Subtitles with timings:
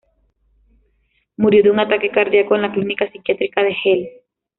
[1.37, 4.23] Murió de un ataque cardíaco en la clínica psiquiátrica de Halle.